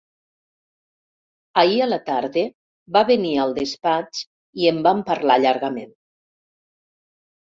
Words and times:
Ahir 1.63 1.75
a 1.85 1.87
la 1.89 1.99
tarda 2.07 2.45
va 2.95 3.03
venir 3.11 3.33
al 3.43 3.53
despatx 3.59 4.23
i 4.63 4.67
en 4.71 4.81
vam 4.89 5.03
parlar 5.11 5.37
llargament. 5.45 5.93